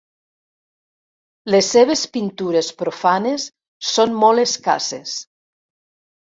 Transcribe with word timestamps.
Les 1.55 1.69
seves 1.75 2.01
pintures 2.15 2.71
profanes 2.79 3.45
són 3.91 4.17
molt 4.25 4.45
escasses. 4.47 5.15